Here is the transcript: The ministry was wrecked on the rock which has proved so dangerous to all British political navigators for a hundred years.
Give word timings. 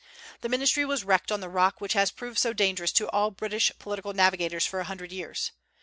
The 0.39 0.49
ministry 0.49 0.83
was 0.83 1.03
wrecked 1.03 1.31
on 1.31 1.41
the 1.41 1.47
rock 1.47 1.79
which 1.79 1.93
has 1.93 2.09
proved 2.09 2.39
so 2.39 2.53
dangerous 2.53 2.91
to 2.93 3.07
all 3.11 3.29
British 3.29 3.71
political 3.77 4.13
navigators 4.13 4.65
for 4.65 4.79
a 4.79 4.83
hundred 4.85 5.11
years. 5.11 5.51